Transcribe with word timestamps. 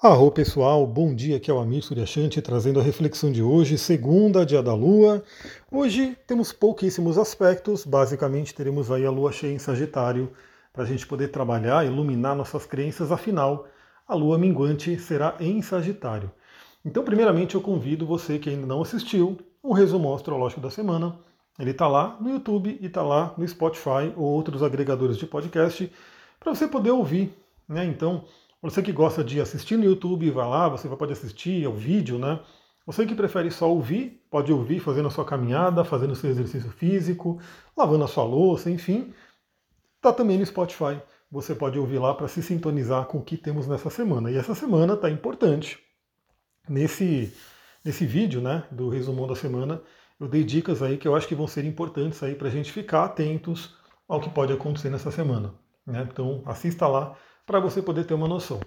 Arro 0.00 0.30
pessoal, 0.30 0.86
bom 0.86 1.12
dia, 1.12 1.38
aqui 1.38 1.50
é 1.50 1.54
o 1.54 1.58
Amir 1.58 1.82
Suryashanti 1.82 2.40
trazendo 2.40 2.78
a 2.78 2.82
reflexão 2.84 3.32
de 3.32 3.42
hoje, 3.42 3.76
segunda, 3.76 4.46
dia 4.46 4.62
da 4.62 4.72
Lua. 4.72 5.24
Hoje 5.72 6.16
temos 6.24 6.52
pouquíssimos 6.52 7.18
aspectos, 7.18 7.84
basicamente 7.84 8.54
teremos 8.54 8.92
aí 8.92 9.04
a 9.04 9.10
Lua 9.10 9.32
cheia 9.32 9.52
em 9.52 9.58
Sagitário 9.58 10.30
para 10.72 10.84
a 10.84 10.86
gente 10.86 11.04
poder 11.04 11.32
trabalhar, 11.32 11.84
iluminar 11.84 12.36
nossas 12.36 12.64
crenças, 12.64 13.10
afinal 13.10 13.66
a 14.06 14.14
Lua 14.14 14.38
minguante 14.38 14.96
será 15.00 15.34
em 15.40 15.60
Sagitário. 15.62 16.30
Então 16.84 17.02
primeiramente 17.02 17.56
eu 17.56 17.60
convido 17.60 18.06
você 18.06 18.38
que 18.38 18.50
ainda 18.50 18.68
não 18.68 18.82
assistiu 18.82 19.36
o 19.60 19.72
resumo 19.72 20.14
astrológico 20.14 20.60
da 20.60 20.70
semana, 20.70 21.18
ele 21.58 21.72
está 21.72 21.88
lá 21.88 22.16
no 22.20 22.30
YouTube 22.30 22.78
e 22.80 22.86
está 22.86 23.02
lá 23.02 23.34
no 23.36 23.48
Spotify 23.48 24.12
ou 24.14 24.26
outros 24.26 24.62
agregadores 24.62 25.16
de 25.16 25.26
podcast 25.26 25.92
para 26.38 26.54
você 26.54 26.68
poder 26.68 26.92
ouvir, 26.92 27.36
né? 27.68 27.84
Então 27.84 28.22
você 28.60 28.82
que 28.82 28.92
gosta 28.92 29.22
de 29.22 29.40
assistir 29.40 29.76
no 29.76 29.84
YouTube, 29.84 30.30
vai 30.30 30.48
lá, 30.48 30.68
você 30.68 30.88
pode 30.88 31.12
assistir 31.12 31.64
ao 31.64 31.74
vídeo, 31.74 32.18
né? 32.18 32.40
Você 32.84 33.06
que 33.06 33.14
prefere 33.14 33.50
só 33.50 33.70
ouvir, 33.70 34.24
pode 34.30 34.50
ouvir 34.50 34.80
fazendo 34.80 35.08
a 35.08 35.10
sua 35.10 35.24
caminhada, 35.24 35.84
fazendo 35.84 36.12
o 36.12 36.16
seu 36.16 36.30
exercício 36.30 36.70
físico, 36.70 37.38
lavando 37.76 38.04
a 38.04 38.08
sua 38.08 38.24
louça, 38.24 38.70
enfim. 38.70 39.12
Tá 40.00 40.12
também 40.12 40.38
no 40.38 40.46
Spotify. 40.46 41.00
Você 41.30 41.54
pode 41.54 41.78
ouvir 41.78 41.98
lá 41.98 42.14
para 42.14 42.26
se 42.26 42.42
sintonizar 42.42 43.04
com 43.04 43.18
o 43.18 43.22
que 43.22 43.36
temos 43.36 43.68
nessa 43.68 43.90
semana. 43.90 44.30
E 44.30 44.36
essa 44.36 44.54
semana 44.54 44.96
tá 44.96 45.10
importante. 45.10 45.78
Nesse, 46.66 47.32
nesse 47.84 48.06
vídeo, 48.06 48.40
né, 48.40 48.64
do 48.70 48.88
resumão 48.88 49.26
da 49.26 49.36
semana, 49.36 49.82
eu 50.18 50.26
dei 50.26 50.42
dicas 50.42 50.82
aí 50.82 50.96
que 50.96 51.06
eu 51.06 51.14
acho 51.14 51.28
que 51.28 51.34
vão 51.34 51.46
ser 51.46 51.64
importantes 51.64 52.22
aí 52.22 52.34
para 52.34 52.48
a 52.48 52.50
gente 52.50 52.72
ficar 52.72 53.04
atentos 53.04 53.76
ao 54.08 54.20
que 54.20 54.30
pode 54.30 54.52
acontecer 54.52 54.88
nessa 54.88 55.10
semana. 55.10 55.54
Né? 55.86 56.08
Então 56.10 56.42
assista 56.46 56.86
lá 56.86 57.14
para 57.48 57.58
você 57.60 57.80
poder 57.80 58.04
ter 58.04 58.12
uma 58.12 58.28
noção. 58.28 58.60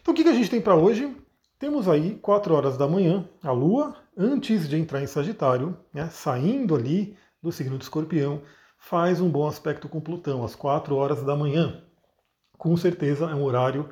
Então 0.00 0.14
o 0.14 0.16
que, 0.16 0.26
a 0.26 0.32
gente 0.32 0.48
tem 0.48 0.60
para 0.60 0.74
hoje? 0.74 1.14
Temos 1.58 1.86
aí 1.86 2.14
4 2.14 2.54
horas 2.54 2.78
da 2.78 2.88
manhã, 2.88 3.28
a 3.42 3.52
Lua, 3.52 3.94
antes 4.16 4.66
de 4.66 4.78
entrar 4.78 5.02
em 5.02 5.06
Sagitário, 5.06 5.76
né, 5.92 6.08
saindo 6.08 6.74
ali 6.74 7.14
do 7.42 7.52
signo 7.52 7.76
de 7.76 7.84
Escorpião, 7.84 8.40
faz 8.78 9.20
um 9.20 9.28
bom 9.28 9.46
aspecto 9.46 9.86
com 9.86 10.00
Plutão, 10.00 10.42
às 10.42 10.54
4 10.54 10.96
horas 10.96 11.22
da 11.22 11.36
manhã. 11.36 11.84
Com 12.56 12.74
certeza 12.74 13.26
é 13.26 13.34
um 13.34 13.44
horário 13.44 13.90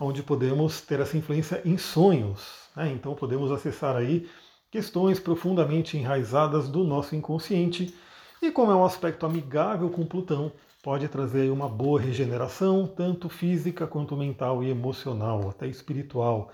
onde 0.00 0.22
podemos 0.22 0.80
ter 0.80 0.98
essa 0.98 1.18
influência 1.18 1.60
em 1.62 1.76
sonhos. 1.76 2.70
Né? 2.74 2.90
Então 2.92 3.14
podemos 3.14 3.52
acessar 3.52 3.94
aí 3.94 4.26
questões 4.70 5.20
profundamente 5.20 5.98
enraizadas 5.98 6.66
do 6.66 6.82
nosso 6.82 7.14
inconsciente. 7.14 7.94
E 8.40 8.50
como 8.50 8.72
é 8.72 8.74
um 8.74 8.86
aspecto 8.86 9.26
amigável 9.26 9.90
com 9.90 10.06
Plutão, 10.06 10.50
pode 10.82 11.08
trazer 11.08 11.50
uma 11.50 11.68
boa 11.68 12.00
regeneração, 12.00 12.86
tanto 12.86 13.28
física 13.28 13.86
quanto 13.86 14.16
mental 14.16 14.62
e 14.62 14.70
emocional, 14.70 15.48
até 15.50 15.66
espiritual. 15.66 16.50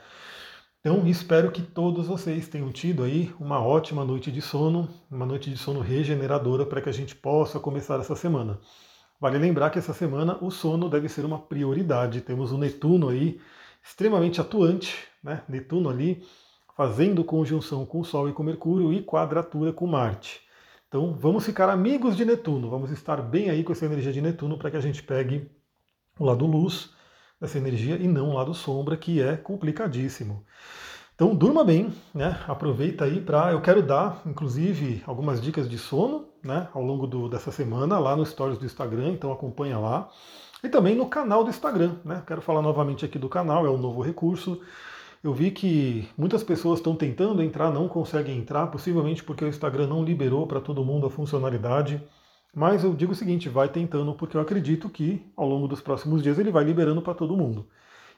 Então, 0.80 1.06
espero 1.06 1.50
que 1.50 1.62
todos 1.62 2.06
vocês 2.06 2.48
tenham 2.48 2.70
tido 2.70 3.02
aí 3.02 3.34
uma 3.40 3.60
ótima 3.60 4.04
noite 4.04 4.30
de 4.30 4.40
sono, 4.40 4.88
uma 5.10 5.26
noite 5.26 5.50
de 5.50 5.56
sono 5.56 5.80
regeneradora 5.80 6.64
para 6.64 6.80
que 6.80 6.88
a 6.88 6.92
gente 6.92 7.14
possa 7.14 7.58
começar 7.58 7.98
essa 7.98 8.14
semana. 8.14 8.58
Vale 9.20 9.38
lembrar 9.38 9.70
que 9.70 9.78
essa 9.78 9.94
semana 9.94 10.38
o 10.40 10.50
sono 10.50 10.88
deve 10.88 11.08
ser 11.08 11.24
uma 11.24 11.38
prioridade. 11.38 12.20
Temos 12.20 12.52
o 12.52 12.58
Netuno 12.58 13.08
aí 13.08 13.40
extremamente 13.82 14.40
atuante, 14.40 14.94
né? 15.22 15.42
Netuno 15.48 15.88
ali 15.88 16.22
fazendo 16.76 17.24
conjunção 17.24 17.86
com 17.86 18.00
o 18.00 18.04
Sol 18.04 18.28
e 18.28 18.32
com 18.32 18.42
Mercúrio 18.42 18.92
e 18.92 19.02
quadratura 19.02 19.72
com 19.72 19.86
Marte. 19.86 20.45
Então 20.96 21.12
vamos 21.12 21.44
ficar 21.44 21.68
amigos 21.68 22.16
de 22.16 22.24
Netuno, 22.24 22.70
vamos 22.70 22.90
estar 22.90 23.20
bem 23.20 23.50
aí 23.50 23.62
com 23.62 23.70
essa 23.70 23.84
energia 23.84 24.10
de 24.10 24.22
Netuno 24.22 24.56
para 24.56 24.70
que 24.70 24.78
a 24.78 24.80
gente 24.80 25.02
pegue 25.02 25.46
o 26.18 26.24
lado 26.24 26.46
luz 26.46 26.88
dessa 27.38 27.58
energia 27.58 27.96
e 27.96 28.08
não 28.08 28.30
o 28.30 28.32
lado 28.32 28.54
sombra, 28.54 28.96
que 28.96 29.20
é 29.20 29.36
complicadíssimo. 29.36 30.42
Então 31.14 31.34
durma 31.34 31.62
bem, 31.62 31.92
né? 32.14 32.42
Aproveita 32.48 33.04
aí 33.04 33.20
para. 33.20 33.52
Eu 33.52 33.60
quero 33.60 33.82
dar, 33.82 34.22
inclusive, 34.24 35.02
algumas 35.06 35.38
dicas 35.38 35.68
de 35.68 35.76
sono 35.76 36.28
né, 36.42 36.66
ao 36.72 36.82
longo 36.82 37.06
do, 37.06 37.28
dessa 37.28 37.52
semana 37.52 37.98
lá 37.98 38.16
no 38.16 38.24
Stories 38.24 38.56
do 38.56 38.64
Instagram, 38.64 39.10
então 39.10 39.30
acompanha 39.30 39.78
lá. 39.78 40.08
E 40.64 40.68
também 40.70 40.96
no 40.96 41.10
canal 41.10 41.44
do 41.44 41.50
Instagram, 41.50 41.96
né? 42.06 42.22
Quero 42.26 42.40
falar 42.40 42.62
novamente 42.62 43.04
aqui 43.04 43.18
do 43.18 43.28
canal, 43.28 43.66
é 43.66 43.70
um 43.70 43.76
novo 43.76 44.00
recurso. 44.00 44.62
Eu 45.22 45.32
vi 45.34 45.50
que 45.50 46.08
muitas 46.16 46.42
pessoas 46.42 46.78
estão 46.78 46.94
tentando 46.94 47.42
entrar, 47.42 47.72
não 47.72 47.88
conseguem 47.88 48.38
entrar, 48.38 48.66
possivelmente 48.68 49.24
porque 49.24 49.44
o 49.44 49.48
Instagram 49.48 49.86
não 49.86 50.04
liberou 50.04 50.46
para 50.46 50.60
todo 50.60 50.84
mundo 50.84 51.06
a 51.06 51.10
funcionalidade. 51.10 52.02
Mas 52.54 52.84
eu 52.84 52.94
digo 52.94 53.12
o 53.12 53.14
seguinte, 53.14 53.48
vai 53.48 53.68
tentando, 53.68 54.14
porque 54.14 54.36
eu 54.36 54.40
acredito 54.40 54.88
que 54.88 55.22
ao 55.36 55.46
longo 55.46 55.68
dos 55.68 55.80
próximos 55.80 56.22
dias 56.22 56.38
ele 56.38 56.50
vai 56.50 56.64
liberando 56.64 57.02
para 57.02 57.14
todo 57.14 57.36
mundo. 57.36 57.66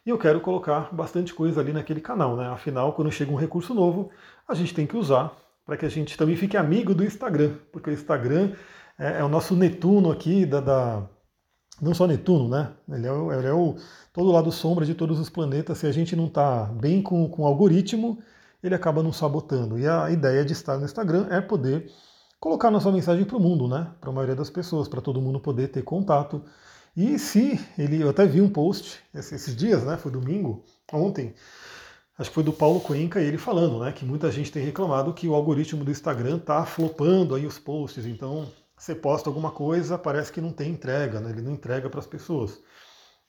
E 0.07 0.11
eu 0.11 0.19
quero 0.19 0.41
colocar 0.41 0.95
bastante 0.95 1.35
coisa 1.35 1.61
ali 1.61 1.73
naquele 1.73 2.01
canal, 2.01 2.37
né? 2.37 2.49
Afinal, 2.49 2.93
quando 2.93 3.11
chega 3.11 3.33
um 3.33 3.37
recurso 3.37 3.75
novo, 3.75 4.11
a 4.47 4.55
gente 4.55 4.75
tem 4.75 4.87
que 4.87 4.97
usar 4.97 5.37
para 5.67 5.77
que 5.77 5.85
a 5.85 5.89
gente 5.89 6.17
também 6.17 6.37
fique 6.37 6.57
amigo 6.57 6.95
do 6.95 7.05
Instagram, 7.05 7.57
porque 7.73 7.91
o 7.91 7.93
Instagram 7.93 8.53
é, 8.99 9.21
é 9.21 9.25
o 9.25 9.29
nosso 9.29 9.55
Netuno 9.55 10.11
aqui 10.11 10.47
da, 10.47 10.61
da 10.61 11.03
não 11.81 11.95
só 11.95 12.07
Netuno, 12.07 12.49
né? 12.49 12.73
Ele 12.89 13.07
é, 13.07 13.13
o, 13.13 13.33
ele 13.33 13.47
é 13.47 13.53
o 13.53 13.77
todo 14.13 14.31
lado 14.31 14.51
sombra 14.51 14.85
de 14.85 14.95
todos 14.95 15.19
os 15.19 15.31
planetas. 15.31 15.79
Se 15.79 15.87
a 15.87 15.93
gente 15.93 16.17
não 16.17 16.27
está 16.27 16.65
bem 16.65 17.03
com, 17.03 17.29
com 17.29 17.43
o 17.43 17.47
algoritmo, 17.47 18.19
ele 18.63 18.75
acaba 18.75 19.03
nos 19.03 19.17
sabotando. 19.17 19.79
E 19.79 19.87
a 19.87 20.11
ideia 20.11 20.45
de 20.45 20.53
estar 20.53 20.79
no 20.79 20.85
Instagram 20.85 21.27
é 21.31 21.41
poder 21.41 21.91
colocar 22.41 22.71
nossa 22.71 22.91
mensagem 22.91 23.25
para 23.25 23.37
o 23.37 23.41
mundo, 23.41 23.69
né? 23.69 23.89
Para 24.01 24.11
a 24.11 24.13
maioria 24.13 24.37
das 24.37 24.51
pessoas, 24.51 24.89
para 24.89 25.01
todo 25.01 25.21
mundo 25.21 25.41
poder 25.41 25.69
ter 25.69 25.83
contato. 25.83 26.43
E 26.97 27.19
se 27.19 27.61
ele, 27.79 28.03
eu 28.03 28.11
até 28.11 28.27
vi 28.27 28.41
um 28.41 28.51
post 28.51 28.99
esses 29.15 29.55
dias, 29.55 29.85
né? 29.85 29.97
Foi 29.97 30.11
domingo, 30.11 30.65
ontem. 30.93 31.35
Acho 32.19 32.31
que 32.31 32.35
foi 32.35 32.43
do 32.43 32.53
Paulo 32.53 32.81
Cuenca, 32.81 33.21
ele 33.21 33.39
falando, 33.39 33.79
né, 33.79 33.93
que 33.93 34.05
muita 34.05 34.29
gente 34.33 34.51
tem 34.51 34.65
reclamado 34.65 35.15
que 35.15 35.29
o 35.29 35.35
algoritmo 35.35 35.85
do 35.85 35.91
Instagram 35.93 36.39
está 36.39 36.67
flopando 36.67 37.33
aí 37.37 37.47
os 37.47 37.61
posts, 37.61 38.05
então 38.07 38.51
você 38.79 38.95
posta 38.95 39.29
alguma 39.29 39.51
coisa, 39.51 39.99
parece 39.99 40.33
que 40.33 40.41
não 40.41 40.53
tem 40.53 40.71
entrega, 40.71 41.21
né? 41.21 41.31
ele 41.31 41.43
não 41.43 41.53
entrega 41.53 41.91
para 41.91 42.01
as 42.01 42.07
pessoas. 42.07 42.61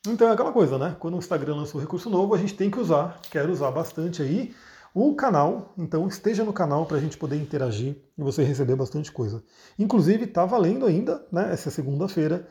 Então 0.07 0.29
é 0.29 0.31
aquela 0.31 0.53
coisa, 0.53 0.77
né? 0.77 0.95
Quando 0.97 1.15
o 1.15 1.17
Instagram 1.17 1.55
lança 1.55 1.77
um 1.77 1.81
recurso 1.81 2.09
novo, 2.09 2.33
a 2.33 2.37
gente 2.37 2.53
tem 2.53 2.71
que 2.71 2.79
usar, 2.79 3.19
quero 3.29 3.51
usar 3.51 3.69
bastante 3.71 4.21
aí 4.21 4.53
o 4.93 5.13
canal, 5.13 5.73
então 5.77 6.07
esteja 6.07 6.43
no 6.43 6.53
canal 6.53 6.85
para 6.85 6.97
a 6.97 6.99
gente 6.99 7.17
poder 7.17 7.35
interagir 7.35 7.97
e 8.17 8.23
você 8.23 8.43
receber 8.43 8.75
bastante 8.75 9.11
coisa. 9.11 9.43
Inclusive 9.77 10.23
está 10.23 10.45
valendo 10.45 10.85
ainda, 10.85 11.25
né, 11.31 11.51
essa 11.51 11.69
segunda-feira, 11.69 12.47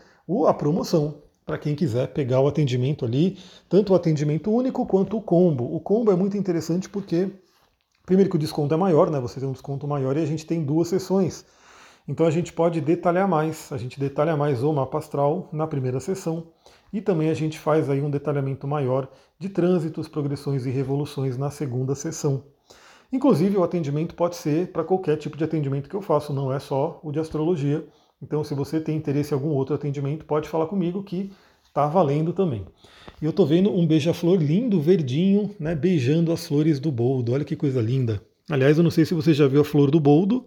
a 0.47 0.55
promoção 0.55 1.23
para 1.45 1.59
quem 1.59 1.75
quiser 1.75 2.09
pegar 2.09 2.41
o 2.41 2.47
atendimento 2.47 3.07
ali, 3.07 3.39
tanto 3.69 3.93
o 3.93 3.97
atendimento 3.97 4.51
único 4.51 4.87
quanto 4.87 5.17
o 5.17 5.23
combo. 5.23 5.75
O 5.75 5.81
combo 5.81 6.13
é 6.13 6.15
muito 6.15 6.37
interessante 6.37 6.89
porque, 6.89 7.31
primeiro 8.05 8.29
que 8.29 8.37
o 8.37 8.39
desconto 8.39 8.75
é 8.75 8.77
maior, 8.77 9.11
né? 9.11 9.19
Você 9.21 9.41
tem 9.41 9.49
um 9.49 9.53
desconto 9.53 9.89
maior 9.89 10.15
e 10.17 10.21
a 10.21 10.27
gente 10.27 10.45
tem 10.45 10.63
duas 10.63 10.89
sessões. 10.89 11.47
Então 12.09 12.27
a 12.27 12.31
gente 12.31 12.55
pode 12.55 12.81
detalhar 12.81 13.29
mais, 13.29 13.71
a 13.71 13.77
gente 13.77 14.01
detalha 14.01 14.35
mais 14.35 14.63
o 14.63 14.73
mapa 14.73 14.97
astral 14.97 15.47
na 15.53 15.67
primeira 15.67 16.01
sessão 16.01 16.47
e 16.91 17.03
também 17.03 17.29
a 17.29 17.35
gente 17.35 17.59
faz 17.59 17.91
aí 17.91 18.01
um 18.01 18.11
detalhamento 18.11 18.67
maior 18.67 19.07
de 19.39 19.51
trânsitos, 19.51 20.09
progressões 20.09 20.65
e 20.65 20.71
revoluções 20.71 21.37
na 21.37 21.51
segunda 21.51 21.95
sessão. 21.95 22.45
Inclusive 23.13 23.59
o 23.59 23.63
atendimento 23.63 24.15
pode 24.15 24.37
ser 24.37 24.69
para 24.73 24.85
qualquer 24.85 25.19
tipo 25.19 25.37
de 25.37 25.45
atendimento 25.45 25.87
que 25.87 25.95
eu 25.95 26.01
faço, 26.01 26.33
não 26.33 26.51
é 26.51 26.59
só 26.59 26.99
o 27.03 27.13
de 27.13 27.21
astrologia. 27.21 27.87
Então 28.23 28.43
se 28.43 28.55
você 28.55 28.81
tem 28.81 28.97
interesse 28.97 29.35
em 29.35 29.37
algum 29.37 29.51
outro 29.51 29.75
atendimento, 29.75 30.25
pode 30.25 30.49
falar 30.49 30.67
comigo 30.67 31.03
que 31.03 31.31
está 31.63 31.87
valendo 31.87 32.33
também. 32.33 32.65
E 33.21 33.27
eu 33.27 33.31
estou 33.31 33.47
vendo 33.47 33.71
um 33.71 33.87
beija-flor 33.87 34.41
lindo, 34.41 34.81
verdinho, 34.81 35.55
né, 35.61 35.75
beijando 35.75 36.33
as 36.33 36.47
flores 36.47 36.81
do 36.81 36.91
boldo. 36.91 37.33
Olha 37.35 37.45
que 37.45 37.55
coisa 37.55 37.83
linda. 37.83 38.23
Aliás, 38.51 38.79
eu 38.79 38.83
não 38.83 38.91
sei 38.91 39.05
se 39.05 39.13
você 39.13 39.35
já 39.35 39.47
viu 39.47 39.61
a 39.61 39.65
flor 39.65 39.91
do 39.91 40.01
boldo, 40.01 40.47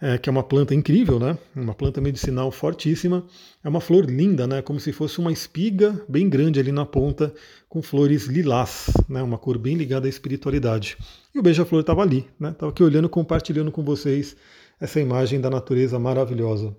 é, 0.00 0.16
que 0.16 0.28
é 0.28 0.32
uma 0.32 0.42
planta 0.42 0.74
incrível, 0.74 1.18
né? 1.18 1.36
Uma 1.54 1.74
planta 1.74 2.00
medicinal 2.00 2.50
fortíssima. 2.50 3.24
É 3.62 3.68
uma 3.68 3.80
flor 3.80 4.08
linda, 4.08 4.46
né? 4.46 4.62
Como 4.62 4.80
se 4.80 4.92
fosse 4.92 5.18
uma 5.18 5.30
espiga 5.30 6.02
bem 6.08 6.28
grande 6.28 6.58
ali 6.58 6.72
na 6.72 6.86
ponta, 6.86 7.34
com 7.68 7.82
flores 7.82 8.26
lilás, 8.26 8.90
né? 9.08 9.22
Uma 9.22 9.36
cor 9.36 9.58
bem 9.58 9.76
ligada 9.76 10.06
à 10.06 10.08
espiritualidade. 10.08 10.96
E 11.34 11.38
o 11.38 11.42
beija-flor 11.42 11.82
estava 11.82 12.00
ali, 12.00 12.26
né? 12.38 12.50
Estava 12.50 12.72
aqui 12.72 12.82
olhando, 12.82 13.08
compartilhando 13.08 13.70
com 13.70 13.84
vocês 13.84 14.34
essa 14.80 14.98
imagem 14.98 15.40
da 15.40 15.50
natureza 15.50 15.98
maravilhosa. 15.98 16.74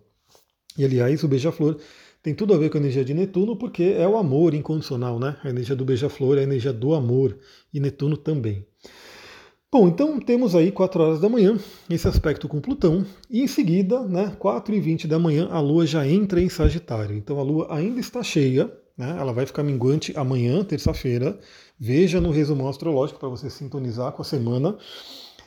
E 0.75 0.83
aliás, 0.83 1.23
o 1.23 1.27
beija-flor 1.27 1.77
tem 2.23 2.33
tudo 2.33 2.53
a 2.53 2.57
ver 2.57 2.69
com 2.69 2.77
a 2.77 2.79
energia 2.79 3.05
de 3.05 3.13
Netuno, 3.13 3.55
porque 3.55 3.83
é 3.83 4.07
o 4.07 4.17
amor 4.17 4.53
incondicional, 4.55 5.19
né? 5.19 5.37
A 5.43 5.49
energia 5.49 5.75
do 5.75 5.85
beija-flor 5.85 6.37
é 6.37 6.41
a 6.41 6.43
energia 6.43 6.73
do 6.73 6.93
amor, 6.93 7.37
e 7.73 7.79
Netuno 7.79 8.17
também. 8.17 8.65
Bom, 9.73 9.87
então 9.87 10.19
temos 10.19 10.53
aí 10.53 10.69
4 10.69 11.01
horas 11.01 11.21
da 11.21 11.29
manhã 11.29 11.57
esse 11.89 12.05
aspecto 12.05 12.45
com 12.49 12.59
Plutão, 12.59 13.05
e 13.29 13.41
em 13.41 13.47
seguida, 13.47 14.01
né, 14.03 14.35
4 14.37 14.75
e 14.75 14.81
20 14.81 15.07
da 15.07 15.17
manhã, 15.17 15.47
a 15.49 15.61
Lua 15.61 15.87
já 15.87 16.05
entra 16.05 16.41
em 16.41 16.49
Sagitário. 16.49 17.15
Então 17.15 17.39
a 17.39 17.41
Lua 17.41 17.73
ainda 17.73 17.97
está 18.01 18.21
cheia, 18.21 18.69
né, 18.97 19.15
ela 19.17 19.31
vai 19.31 19.45
ficar 19.45 19.63
minguante 19.63 20.11
amanhã, 20.17 20.61
terça-feira. 20.61 21.39
Veja 21.79 22.19
no 22.19 22.31
resumo 22.31 22.67
astrológico 22.67 23.17
para 23.17 23.29
você 23.29 23.49
sintonizar 23.49 24.11
com 24.11 24.21
a 24.21 24.25
semana. 24.25 24.71
O 24.71 24.77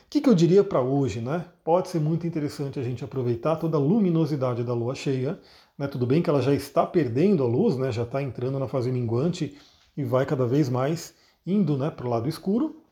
que, 0.09 0.23
que 0.23 0.29
eu 0.31 0.35
diria 0.35 0.65
para 0.65 0.81
hoje? 0.81 1.21
Né? 1.21 1.45
Pode 1.63 1.89
ser 1.89 2.01
muito 2.01 2.27
interessante 2.27 2.81
a 2.81 2.83
gente 2.83 3.05
aproveitar 3.05 3.57
toda 3.57 3.77
a 3.77 3.81
luminosidade 3.81 4.65
da 4.65 4.73
Lua 4.73 4.95
cheia. 4.95 5.39
Né? 5.77 5.87
Tudo 5.87 6.07
bem 6.07 6.23
que 6.23 6.31
ela 6.31 6.41
já 6.41 6.55
está 6.55 6.87
perdendo 6.87 7.43
a 7.43 7.47
luz, 7.47 7.77
né? 7.77 7.93
já 7.93 8.05
está 8.05 8.23
entrando 8.23 8.59
na 8.59 8.69
fase 8.69 8.91
minguante 8.91 9.55
e 9.95 10.03
vai 10.03 10.25
cada 10.25 10.47
vez 10.47 10.71
mais 10.71 11.13
indo 11.47 11.77
né, 11.77 11.91
para 11.91 12.07
o 12.07 12.11
lado 12.11 12.27
escuro, 12.27 12.84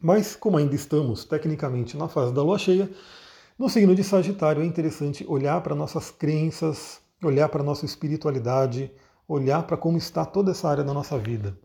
mas 0.00 0.36
como 0.36 0.56
ainda 0.56 0.74
estamos 0.74 1.24
tecnicamente 1.24 1.96
na 1.96 2.08
fase 2.08 2.32
da 2.32 2.42
lua 2.42 2.58
cheia, 2.58 2.90
no 3.58 3.68
signo 3.68 3.94
de 3.94 4.04
Sagitário 4.04 4.62
é 4.62 4.66
interessante 4.66 5.24
olhar 5.26 5.60
para 5.62 5.74
nossas 5.74 6.10
crenças, 6.10 7.00
olhar 7.22 7.48
para 7.48 7.62
nossa 7.62 7.84
espiritualidade, 7.84 8.92
olhar 9.26 9.62
para 9.62 9.76
como 9.76 9.96
está 9.96 10.24
toda 10.24 10.50
essa 10.50 10.68
área 10.68 10.84
da 10.84 10.92
nossa 10.92 11.18
vida. 11.18 11.58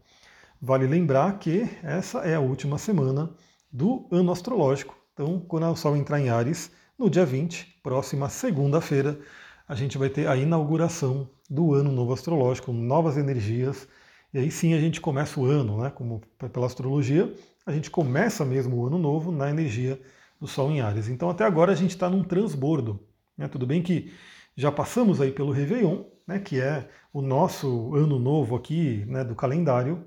Vale 0.61 0.87
lembrar 0.87 1.39
que 1.39 1.69
essa 1.83 2.19
é 2.19 2.35
a 2.35 2.39
última 2.39 2.77
semana 2.77 3.31
do 3.71 4.07
ano 4.11 4.31
astrológico. 4.31 4.95
Então, 5.13 5.39
quando 5.39 5.69
o 5.69 5.75
Sol 5.75 5.97
entrar 5.97 6.19
em 6.19 6.29
Ares, 6.29 6.71
no 6.97 7.09
dia 7.09 7.25
20, 7.25 7.79
próxima 7.83 8.29
segunda-feira, 8.29 9.19
a 9.67 9.75
gente 9.75 9.97
vai 9.97 10.09
ter 10.09 10.27
a 10.27 10.35
inauguração 10.35 11.29
do 11.49 11.73
ano 11.73 11.91
novo 11.91 12.13
astrológico, 12.13 12.71
novas 12.71 13.17
energias. 13.17 13.87
E 14.33 14.39
aí 14.39 14.49
sim 14.49 14.73
a 14.73 14.79
gente 14.79 15.01
começa 15.01 15.39
o 15.39 15.45
ano, 15.45 15.81
né? 15.81 15.89
Como 15.89 16.21
pela 16.51 16.65
astrologia, 16.65 17.33
a 17.65 17.71
gente 17.71 17.89
começa 17.89 18.45
mesmo 18.45 18.77
o 18.77 18.87
ano 18.87 18.97
novo 18.97 19.31
na 19.31 19.49
energia 19.49 19.99
do 20.39 20.47
Sol 20.47 20.71
em 20.71 20.81
Ares. 20.81 21.07
Então 21.07 21.29
até 21.29 21.43
agora 21.43 21.71
a 21.71 21.75
gente 21.75 21.91
está 21.91 22.09
num 22.09 22.23
transbordo. 22.23 22.99
Né? 23.37 23.47
Tudo 23.47 23.67
bem 23.67 23.81
que 23.81 24.11
já 24.55 24.71
passamos 24.71 25.21
aí 25.21 25.31
pelo 25.31 25.51
Réveillon, 25.51 26.03
né? 26.27 26.39
que 26.39 26.59
é 26.59 26.89
o 27.13 27.21
nosso 27.21 27.93
ano 27.95 28.17
novo 28.17 28.55
aqui 28.55 29.05
né? 29.07 29.23
do 29.23 29.35
calendário, 29.35 30.05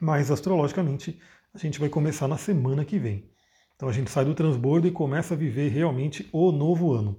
mas 0.00 0.30
astrologicamente 0.30 1.20
a 1.54 1.58
gente 1.58 1.78
vai 1.78 1.88
começar 1.88 2.26
na 2.26 2.36
semana 2.36 2.84
que 2.84 2.98
vem. 2.98 3.30
Então 3.76 3.88
a 3.88 3.92
gente 3.92 4.10
sai 4.10 4.24
do 4.24 4.34
transbordo 4.34 4.86
e 4.86 4.90
começa 4.90 5.34
a 5.34 5.36
viver 5.36 5.68
realmente 5.68 6.28
o 6.32 6.50
novo 6.50 6.92
ano. 6.92 7.18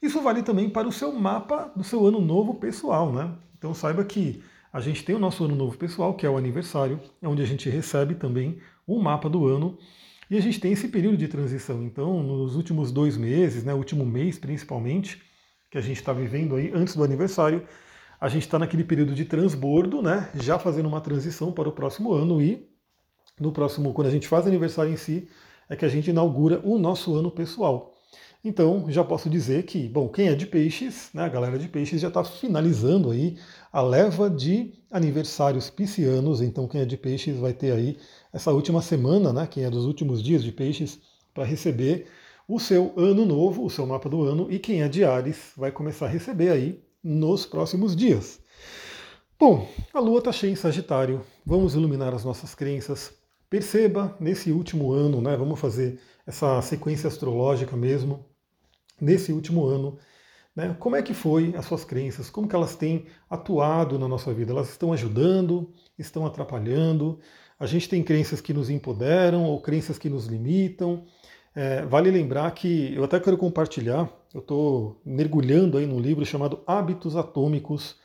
Isso 0.00 0.20
vale 0.20 0.42
também 0.42 0.68
para 0.68 0.86
o 0.86 0.92
seu 0.92 1.12
mapa 1.12 1.72
do 1.76 1.84
seu 1.84 2.04
ano 2.06 2.20
novo 2.20 2.54
pessoal, 2.54 3.12
né? 3.12 3.32
Então 3.56 3.72
saiba 3.72 4.04
que 4.04 4.42
a 4.72 4.80
gente 4.80 5.04
tem 5.04 5.14
o 5.14 5.18
nosso 5.18 5.44
ano 5.44 5.54
novo 5.54 5.76
pessoal, 5.76 6.14
que 6.14 6.24
é 6.24 6.30
o 6.30 6.36
aniversário, 6.38 6.98
onde 7.22 7.42
a 7.42 7.46
gente 7.46 7.68
recebe 7.68 8.14
também 8.14 8.58
o 8.86 9.00
mapa 9.00 9.28
do 9.28 9.46
ano. 9.46 9.78
E 10.30 10.36
a 10.36 10.40
gente 10.40 10.58
tem 10.58 10.72
esse 10.72 10.88
período 10.88 11.18
de 11.18 11.28
transição. 11.28 11.82
Então, 11.82 12.22
nos 12.22 12.56
últimos 12.56 12.90
dois 12.90 13.16
meses, 13.16 13.64
né, 13.64 13.74
último 13.74 14.06
mês 14.06 14.38
principalmente, 14.38 15.22
que 15.70 15.76
a 15.76 15.80
gente 15.80 15.98
está 15.98 16.12
vivendo 16.12 16.56
aí 16.56 16.72
antes 16.74 16.96
do 16.96 17.04
aniversário, 17.04 17.66
a 18.18 18.28
gente 18.28 18.42
está 18.42 18.58
naquele 18.58 18.84
período 18.84 19.14
de 19.14 19.24
transbordo, 19.26 20.00
né, 20.00 20.30
já 20.34 20.58
fazendo 20.58 20.88
uma 20.88 21.00
transição 21.00 21.52
para 21.52 21.68
o 21.68 21.72
próximo 21.72 22.12
ano 22.12 22.40
e 22.40 22.66
no 23.38 23.52
próximo, 23.52 23.92
quando 23.92 24.06
a 24.06 24.10
gente 24.10 24.28
faz 24.28 24.46
aniversário 24.46 24.92
em 24.92 24.96
si, 24.96 25.28
é 25.68 25.76
que 25.76 25.84
a 25.84 25.88
gente 25.88 26.10
inaugura 26.10 26.60
o 26.64 26.78
nosso 26.78 27.14
ano 27.14 27.30
pessoal. 27.30 27.94
Então, 28.44 28.86
já 28.90 29.04
posso 29.04 29.30
dizer 29.30 29.62
que, 29.64 29.88
bom, 29.88 30.08
quem 30.08 30.26
é 30.28 30.34
de 30.34 30.46
peixes, 30.46 31.10
né, 31.14 31.22
a 31.22 31.28
galera 31.28 31.56
de 31.56 31.68
peixes 31.68 32.00
já 32.00 32.08
está 32.08 32.24
finalizando 32.24 33.12
aí 33.12 33.38
a 33.72 33.80
leva 33.80 34.28
de 34.28 34.74
aniversários 34.90 35.70
piscianos. 35.70 36.40
Então, 36.40 36.66
quem 36.66 36.80
é 36.80 36.84
de 36.84 36.96
peixes 36.96 37.36
vai 37.38 37.52
ter 37.52 37.72
aí 37.72 37.96
essa 38.32 38.50
última 38.50 38.82
semana, 38.82 39.32
né, 39.32 39.46
quem 39.46 39.62
é 39.62 39.70
dos 39.70 39.86
últimos 39.86 40.20
dias 40.20 40.42
de 40.42 40.50
peixes, 40.50 40.98
para 41.32 41.44
receber 41.44 42.06
o 42.48 42.58
seu 42.58 42.92
ano 42.96 43.24
novo, 43.24 43.64
o 43.64 43.70
seu 43.70 43.86
mapa 43.86 44.08
do 44.08 44.24
ano, 44.24 44.50
e 44.50 44.58
quem 44.58 44.82
é 44.82 44.88
de 44.88 45.04
Ares 45.04 45.52
vai 45.56 45.70
começar 45.70 46.06
a 46.06 46.08
receber 46.08 46.50
aí 46.50 46.82
nos 47.02 47.46
próximos 47.46 47.94
dias. 47.94 48.40
Bom, 49.38 49.68
a 49.94 50.00
lua 50.00 50.18
está 50.18 50.32
cheia 50.32 50.50
em 50.50 50.56
Sagitário, 50.56 51.22
vamos 51.46 51.74
iluminar 51.74 52.12
as 52.12 52.24
nossas 52.24 52.56
crenças. 52.56 53.12
Perceba 53.48 54.16
nesse 54.18 54.50
último 54.50 54.92
ano, 54.92 55.20
né, 55.20 55.36
vamos 55.36 55.60
fazer 55.60 56.00
essa 56.26 56.60
sequência 56.60 57.06
astrológica 57.06 57.76
mesmo, 57.76 58.31
nesse 59.02 59.32
último 59.32 59.66
ano, 59.66 59.98
né, 60.54 60.76
como 60.78 60.94
é 60.94 61.02
que 61.02 61.12
foi 61.12 61.52
as 61.56 61.66
suas 61.66 61.84
crenças, 61.84 62.30
como 62.30 62.46
que 62.46 62.54
elas 62.54 62.76
têm 62.76 63.06
atuado 63.28 63.98
na 63.98 64.06
nossa 64.06 64.32
vida, 64.32 64.52
elas 64.52 64.70
estão 64.70 64.92
ajudando, 64.92 65.72
estão 65.98 66.24
atrapalhando, 66.24 67.18
a 67.58 67.66
gente 67.66 67.88
tem 67.88 68.02
crenças 68.02 68.40
que 68.40 68.54
nos 68.54 68.70
empoderam 68.70 69.44
ou 69.44 69.60
crenças 69.60 69.98
que 69.98 70.08
nos 70.08 70.26
limitam. 70.26 71.04
É, 71.54 71.84
vale 71.84 72.10
lembrar 72.10 72.50
que 72.52 72.94
eu 72.94 73.04
até 73.04 73.20
quero 73.20 73.36
compartilhar, 73.36 74.08
eu 74.32 74.40
estou 74.40 75.00
mergulhando 75.04 75.78
aí 75.78 75.86
num 75.86 76.00
livro 76.00 76.24
chamado 76.24 76.62
Hábitos 76.66 77.16
Atômicos, 77.16 77.96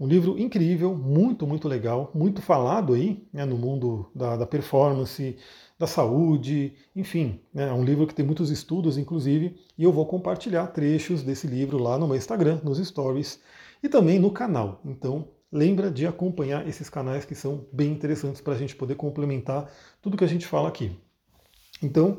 um 0.00 0.06
livro 0.06 0.38
incrível, 0.38 0.94
muito, 0.94 1.46
muito 1.46 1.68
legal, 1.68 2.10
muito 2.14 2.40
falado 2.40 2.94
aí 2.94 3.26
né, 3.32 3.44
no 3.44 3.56
mundo 3.56 4.10
da, 4.14 4.36
da 4.36 4.46
performance, 4.46 5.36
da 5.78 5.86
saúde, 5.86 6.74
enfim, 6.94 7.40
né, 7.54 7.68
é 7.68 7.72
um 7.72 7.84
livro 7.84 8.06
que 8.06 8.14
tem 8.14 8.26
muitos 8.26 8.50
estudos, 8.50 8.98
inclusive, 8.98 9.56
e 9.76 9.84
eu 9.84 9.92
vou 9.92 10.04
compartilhar 10.06 10.66
trechos 10.68 11.22
desse 11.22 11.46
livro 11.46 11.78
lá 11.78 11.96
no 11.96 12.08
meu 12.08 12.16
Instagram, 12.16 12.60
nos 12.64 12.84
stories 12.84 13.40
e 13.82 13.88
também 13.88 14.18
no 14.18 14.30
canal. 14.32 14.80
Então, 14.84 15.28
lembra 15.52 15.90
de 15.90 16.06
acompanhar 16.06 16.66
esses 16.68 16.90
canais 16.90 17.24
que 17.24 17.34
são 17.34 17.64
bem 17.72 17.92
interessantes 17.92 18.40
para 18.40 18.54
a 18.54 18.58
gente 18.58 18.74
poder 18.74 18.96
complementar 18.96 19.70
tudo 20.02 20.16
que 20.16 20.24
a 20.24 20.28
gente 20.28 20.46
fala 20.46 20.68
aqui. 20.68 20.90
Então, 21.80 22.18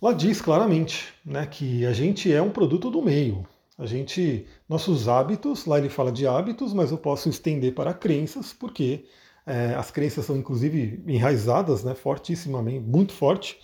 lá 0.00 0.12
diz 0.12 0.40
claramente 0.40 1.12
né, 1.24 1.44
que 1.46 1.84
a 1.84 1.92
gente 1.92 2.32
é 2.32 2.40
um 2.40 2.50
produto 2.50 2.90
do 2.90 3.02
meio. 3.02 3.44
A 3.76 3.86
gente, 3.86 4.46
nossos 4.68 5.08
hábitos, 5.08 5.66
lá 5.66 5.78
ele 5.78 5.88
fala 5.88 6.12
de 6.12 6.28
hábitos, 6.28 6.72
mas 6.72 6.92
eu 6.92 6.98
posso 6.98 7.28
estender 7.28 7.74
para 7.74 7.92
crenças, 7.92 8.52
porque 8.52 9.04
é, 9.46 9.74
as 9.74 9.90
crenças 9.90 10.24
são 10.24 10.36
inclusive 10.36 11.02
enraizadas, 11.06 11.84
né, 11.84 11.94
fortissimamente, 11.94 12.80
muito 12.80 13.12
forte. 13.12 13.58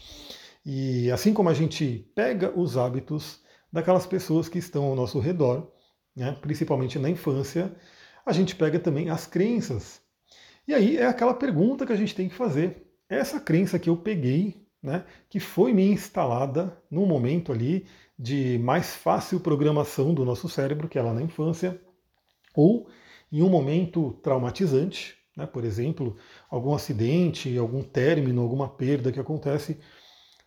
E 0.65 1.11
assim 1.11 1.32
como 1.32 1.49
a 1.49 1.55
gente 1.55 2.11
pega 2.15 2.53
os 2.59 2.77
hábitos 2.77 3.41
daquelas 3.73 4.06
pessoas 4.06 4.49
que 4.49 4.59
estão 4.59 4.85
ao 4.85 4.97
nosso 4.97 5.19
redor, 5.19 5.73
né, 6.15 6.37
principalmente 6.41 6.99
na 6.99 7.09
infância, 7.09 7.75
a 8.27 8.32
gente 8.32 8.55
pega 8.55 8.79
também 8.79 9.11
as 9.11 9.27
crenças. 9.27 10.00
E 10.69 10.75
aí 10.75 10.97
é 10.99 11.06
aquela 11.06 11.35
pergunta 11.35 11.87
que 11.87 11.93
a 11.93 11.97
gente 11.97 12.15
tem 12.15 12.29
que 12.29 12.35
fazer. 12.35 12.87
Essa 13.09 13.41
crença 13.41 13.79
que 13.79 13.88
eu 13.88 13.97
peguei, 13.97 14.67
né, 14.82 15.05
que 15.29 15.41
foi 15.41 15.73
me 15.73 15.85
instalada 15.91 16.81
num 16.91 17.06
momento 17.06 17.53
ali 17.53 17.87
de 18.19 18.59
mais 18.59 18.94
fácil 18.94 19.41
programação 19.41 20.12
do 20.12 20.25
nosso 20.25 20.49
cérebro, 20.49 20.88
que 20.88 20.99
é 20.99 21.03
lá 21.03 21.15
na 21.15 21.23
infância, 21.23 21.81
ou 22.55 22.88
em 23.32 23.43
um 23.43 23.49
momento 23.49 24.12
traumatizante, 24.23 25.17
né? 25.37 25.47
Por 25.47 25.65
exemplo, 25.65 26.17
algum 26.49 26.75
acidente, 26.75 27.56
algum 27.56 27.82
término, 27.82 28.43
alguma 28.43 28.69
perda 28.69 29.12
que 29.12 29.21
acontece. 29.21 29.79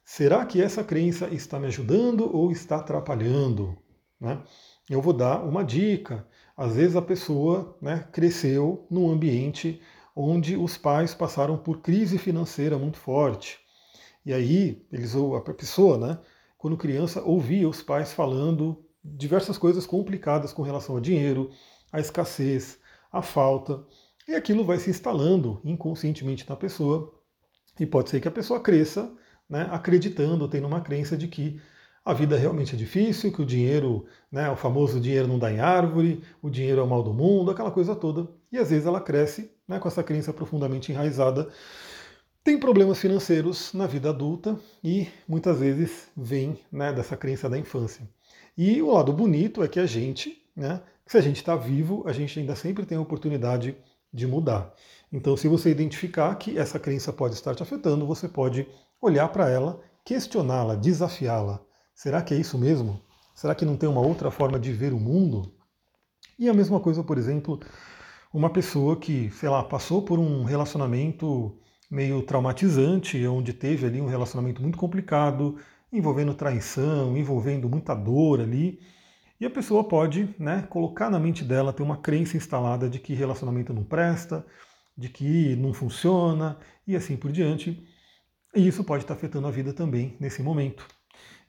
Será 0.05 0.45
que 0.45 0.61
essa 0.61 0.83
crença 0.83 1.27
está 1.29 1.59
me 1.59 1.67
ajudando 1.67 2.29
ou 2.35 2.51
está 2.51 2.77
atrapalhando? 2.77 3.77
Né? 4.19 4.41
Eu 4.89 5.01
vou 5.01 5.13
dar 5.13 5.43
uma 5.43 5.63
dica. 5.63 6.27
Às 6.55 6.75
vezes 6.75 6.95
a 6.95 7.01
pessoa 7.01 7.77
né, 7.81 8.07
cresceu 8.11 8.85
num 8.89 9.09
ambiente 9.09 9.81
onde 10.15 10.55
os 10.55 10.77
pais 10.77 11.13
passaram 11.13 11.57
por 11.57 11.81
crise 11.81 12.17
financeira 12.17 12.77
muito 12.77 12.97
forte. 12.97 13.59
E 14.25 14.31
aí, 14.31 14.85
eles, 14.91 15.13
a 15.15 15.41
pessoa, 15.53 15.97
né, 15.97 16.19
quando 16.57 16.77
criança, 16.77 17.21
ouvia 17.23 17.67
os 17.67 17.81
pais 17.81 18.13
falando 18.13 18.85
diversas 19.03 19.57
coisas 19.57 19.85
complicadas 19.85 20.53
com 20.53 20.61
relação 20.61 20.95
a 20.95 21.01
dinheiro, 21.01 21.51
a 21.91 21.99
escassez, 21.99 22.79
a 23.11 23.21
falta. 23.21 23.83
E 24.27 24.35
aquilo 24.35 24.63
vai 24.63 24.77
se 24.77 24.89
instalando 24.89 25.61
inconscientemente 25.63 26.47
na 26.49 26.55
pessoa, 26.55 27.13
e 27.79 27.85
pode 27.85 28.09
ser 28.09 28.19
que 28.19 28.27
a 28.27 28.31
pessoa 28.31 28.59
cresça 28.59 29.11
né, 29.49 29.67
acreditando, 29.71 30.47
tendo 30.47 30.67
uma 30.67 30.81
crença 30.81 31.17
de 31.17 31.27
que 31.27 31.59
a 32.05 32.13
vida 32.13 32.37
realmente 32.37 32.75
é 32.75 32.77
difícil, 32.77 33.31
que 33.31 33.41
o 33.41 33.45
dinheiro, 33.45 34.05
né, 34.31 34.49
o 34.49 34.55
famoso 34.55 34.99
dinheiro 34.99 35.27
não 35.27 35.39
dá 35.39 35.51
em 35.51 35.59
árvore, 35.59 36.21
o 36.41 36.49
dinheiro 36.49 36.81
é 36.81 36.83
o 36.83 36.87
mal 36.87 37.01
do 37.01 37.13
mundo, 37.13 37.49
aquela 37.49 37.71
coisa 37.71 37.95
toda. 37.95 38.27
E 38.51 38.57
às 38.57 38.69
vezes 38.69 38.85
ela 38.85 38.99
cresce 38.99 39.51
né, 39.67 39.79
com 39.79 39.87
essa 39.87 40.03
crença 40.03 40.33
profundamente 40.33 40.91
enraizada, 40.91 41.49
tem 42.43 42.59
problemas 42.59 42.99
financeiros 42.99 43.71
na 43.73 43.87
vida 43.87 44.09
adulta 44.09 44.59
e 44.83 45.07
muitas 45.25 45.59
vezes 45.59 46.09
vem 46.15 46.59
né, 46.69 46.91
dessa 46.91 47.15
crença 47.15 47.49
da 47.49 47.57
infância. 47.57 48.07
E 48.57 48.81
o 48.81 48.91
lado 48.91 49.13
bonito 49.13 49.63
é 49.63 49.67
que 49.67 49.79
a 49.79 49.85
gente, 49.85 50.43
né, 50.53 50.81
se 51.05 51.17
a 51.17 51.21
gente 51.21 51.37
está 51.37 51.55
vivo, 51.55 52.03
a 52.05 52.11
gente 52.11 52.37
ainda 52.37 52.53
sempre 52.53 52.85
tem 52.85 52.97
a 52.97 53.01
oportunidade 53.01 53.71
de 53.71 53.92
mudar. 54.27 54.73
Então, 55.11 55.35
se 55.35 55.47
você 55.47 55.69
identificar 55.69 56.33
que 56.35 56.57
essa 56.57 56.79
crença 56.79 57.11
pode 57.11 57.35
estar 57.35 57.53
te 57.55 57.63
afetando, 57.63 58.05
você 58.05 58.27
pode 58.27 58.67
olhar 59.01 59.27
para 59.29 59.49
ela, 59.49 59.79
questioná-la, 60.05 60.75
desafiá-la. 60.75 61.59
Será 61.93 62.21
que 62.21 62.33
é 62.33 62.37
isso 62.37 62.57
mesmo? 62.57 63.01
Será 63.35 63.53
que 63.53 63.65
não 63.65 63.77
tem 63.77 63.89
uma 63.89 64.01
outra 64.01 64.31
forma 64.31 64.59
de 64.59 64.71
ver 64.71 64.93
o 64.93 64.99
mundo? 64.99 65.53
E 66.37 66.49
a 66.49 66.53
mesma 66.53 66.79
coisa, 66.79 67.03
por 67.03 67.17
exemplo, 67.17 67.59
uma 68.33 68.49
pessoa 68.49 68.95
que, 68.95 69.29
sei 69.31 69.49
lá, 69.49 69.63
passou 69.63 70.01
por 70.01 70.17
um 70.17 70.43
relacionamento 70.43 71.57
meio 71.89 72.23
traumatizante, 72.23 73.25
onde 73.27 73.53
teve 73.53 73.85
ali 73.85 74.01
um 74.01 74.07
relacionamento 74.07 74.61
muito 74.61 74.77
complicado, 74.77 75.57
envolvendo 75.91 76.33
traição, 76.33 77.15
envolvendo 77.15 77.69
muita 77.69 77.93
dor 77.93 78.41
ali, 78.41 78.79
e 79.43 79.45
a 79.45 79.49
pessoa 79.49 79.83
pode 79.83 80.33
né, 80.39 80.65
colocar 80.69 81.09
na 81.09 81.19
mente 81.19 81.43
dela, 81.43 81.73
ter 81.73 81.83
uma 81.83 81.97
crença 81.97 82.37
instalada 82.37 82.89
de 82.89 82.97
que 82.97 83.13
relacionamento 83.13 83.73
não 83.73 83.83
presta, 83.83 84.45
de 84.97 85.09
que 85.09 85.53
não 85.57 85.73
funciona 85.73 86.57
e 86.87 86.95
assim 86.95 87.17
por 87.17 87.29
diante. 87.29 87.85
E 88.55 88.65
isso 88.65 88.85
pode 88.85 89.03
estar 89.03 89.15
afetando 89.15 89.45
a 89.45 89.51
vida 89.51 89.73
também 89.73 90.15
nesse 90.17 90.41
momento. 90.41 90.87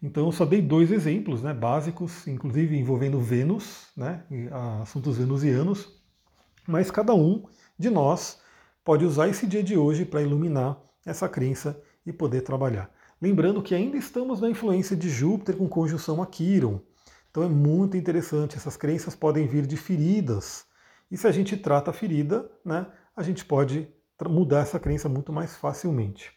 Então 0.03 0.27
eu 0.27 0.33
só 0.33 0.45
dei 0.45 0.61
dois 0.61 0.91
exemplos 0.91 1.41
né, 1.41 1.55
básicos, 1.55 2.27
inclusive 2.27 2.77
envolvendo 2.77 3.21
Vênus, 3.21 3.87
né, 3.97 4.25
assuntos 4.83 5.17
venusianos, 5.17 6.03
mas 6.67 6.91
cada 6.91 7.15
um 7.15 7.45
de 7.79 7.91
nós 7.91 8.41
pode 8.85 9.05
usar 9.05 9.29
esse 9.29 9.47
dia 9.47 9.63
de 9.63 9.77
hoje 9.77 10.05
para 10.05 10.21
iluminar 10.21 10.81
essa 11.07 11.29
crença 11.29 11.81
e 12.05 12.13
poder 12.13 12.41
trabalhar. 12.41 12.91
Lembrando 13.23 13.63
que 13.63 13.73
ainda 13.73 13.97
estamos 13.97 14.41
na 14.41 14.51
influência 14.51 14.97
de 14.97 15.09
Júpiter 15.09 15.57
com 15.57 15.69
conjunção 15.69 16.21
a 16.21 16.27
Quiron. 16.27 16.81
Então 17.35 17.43
é 17.43 17.49
muito 17.49 17.97
interessante, 17.97 18.57
essas 18.57 18.77
crenças 18.77 19.17
podem 19.17 19.45
vir 19.45 19.67
de 19.67 19.77
feridas. 19.77 20.65
E 21.11 21.17
se 21.17 21.27
a 21.27 21.33
gente 21.33 21.57
trata 21.57 21.91
a 21.91 21.93
ferida, 21.93 22.49
né, 22.65 22.87
a 23.17 23.25
gente 23.25 23.45
pode 23.45 23.89
mudar 24.25 24.61
essa 24.61 24.79
crença 24.79 25.09
muito 25.09 25.33
mais 25.33 25.57
facilmente. 25.57 26.31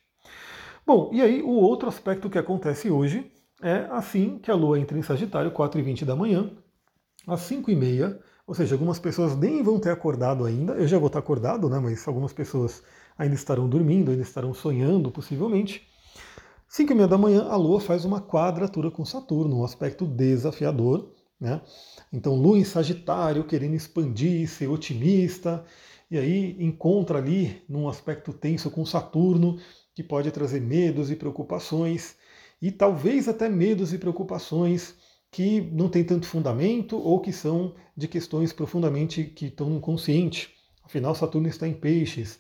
Bom, 0.84 1.12
e 1.14 1.22
aí 1.22 1.44
o 1.44 1.52
outro 1.52 1.88
aspecto 1.88 2.32
que 2.32 2.40
acontece 2.40 2.90
hoje 2.90 3.32
é 3.62 3.88
assim 3.92 4.40
que 4.40 4.50
a 4.50 4.56
Lua 4.56 4.80
entra 4.80 4.98
em 4.98 5.04
Sagitário, 5.04 5.52
4 5.52 5.80
e 5.80 5.84
20 5.84 6.04
da 6.04 6.16
manhã, 6.16 6.50
às 7.28 7.42
5 7.42 7.70
e 7.70 7.76
meia, 7.76 8.20
ou 8.48 8.56
seja, 8.56 8.74
algumas 8.74 8.98
pessoas 8.98 9.38
nem 9.38 9.62
vão 9.62 9.80
ter 9.80 9.92
acordado 9.92 10.46
ainda, 10.46 10.74
eu 10.74 10.88
já 10.88 10.98
vou 10.98 11.08
estar 11.08 11.20
acordado, 11.20 11.70
né, 11.70 11.78
mas 11.78 12.08
algumas 12.08 12.34
pessoas 12.34 12.82
ainda 13.16 13.36
estarão 13.36 13.70
dormindo, 13.70 14.10
ainda 14.10 14.24
estarão 14.24 14.52
sonhando, 14.52 15.12
possivelmente. 15.12 15.88
5 16.70 16.92
e 16.92 16.96
meia 16.96 17.08
da 17.08 17.18
manhã, 17.18 17.48
a 17.48 17.56
Lua 17.56 17.80
faz 17.80 18.04
uma 18.04 18.22
quadratura 18.22 18.92
com 18.92 19.06
Saturno, 19.06 19.60
um 19.60 19.64
aspecto 19.64 20.06
desafiador, 20.06 21.14
né? 21.40 21.62
Então, 22.12 22.36
Lua 22.36 22.58
em 22.58 22.64
Sagitário, 22.64 23.46
querendo 23.46 23.76
expandir, 23.76 24.50
ser 24.50 24.68
otimista, 24.68 25.64
e 26.12 26.18
aí 26.18 26.58
encontra 26.60 27.20
ali 27.20 27.62
num 27.70 27.88
aspecto 27.88 28.34
tenso 28.34 28.70
com 28.70 28.86
Saturno, 28.86 29.58
que 29.96 30.04
pode 30.04 30.30
trazer 30.32 30.60
medos 30.60 31.10
e 31.10 31.16
preocupações, 31.16 32.16
e 32.62 32.72
talvez 32.72 33.28
até 33.28 33.48
medos 33.48 33.94
e 33.94 33.98
preocupações 33.98 34.96
que 35.32 35.62
não 35.62 35.90
têm 35.90 36.04
tanto 36.04 36.28
fundamento 36.28 36.98
ou 36.98 37.20
que 37.20 37.32
são 37.32 37.76
de 37.96 38.08
questões 38.08 38.52
profundamente 38.52 39.24
que 39.24 39.46
estão 39.46 39.70
no 39.70 39.80
consciente. 39.80 40.54
Afinal, 40.84 41.16
Saturno 41.16 41.48
está 41.48 41.68
em 41.68 41.74
peixes. 41.74 42.40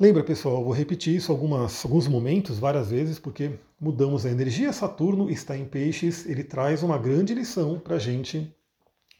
Lembra, 0.00 0.24
pessoal, 0.24 0.64
vou 0.64 0.72
repetir 0.72 1.14
isso 1.14 1.30
algumas, 1.30 1.84
alguns 1.84 2.08
momentos, 2.08 2.58
várias 2.58 2.90
vezes, 2.90 3.18
porque 3.18 3.58
mudamos 3.78 4.24
a 4.24 4.30
energia. 4.30 4.72
Saturno 4.72 5.30
está 5.30 5.56
em 5.56 5.64
peixes, 5.64 6.26
ele 6.26 6.42
traz 6.42 6.82
uma 6.82 6.98
grande 6.98 7.34
lição 7.34 7.78
para 7.78 7.96
a 7.96 7.98
gente 7.98 8.52